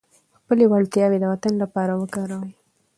[0.39, 2.51] خپلې وړتیاوې د وطن لپاره وکاروئ.